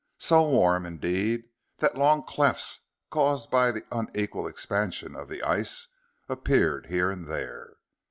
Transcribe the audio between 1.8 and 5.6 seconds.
long clefts, caused by the unequal expansion of the